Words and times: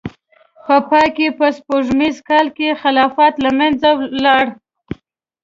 په 0.65 0.75
پای 0.89 1.07
کې 1.15 1.27
په 1.37 1.45
سپوږمیز 1.57 2.17
کال 2.29 2.45
کې 2.57 2.77
خلافت 2.81 3.33
له 3.43 3.49
منځه 3.59 3.89
لاړ. 4.23 4.45